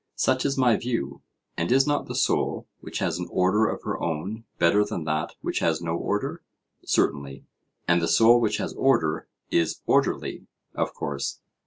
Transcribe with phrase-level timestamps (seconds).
[0.15, 1.21] Such is my view.
[1.55, 5.35] And is not the soul which has an order of her own better than that
[5.43, 6.41] which has no order?
[6.83, 7.45] Certainly.
[7.87, 10.47] And the soul which has order is orderly?
[10.73, 11.41] Of course.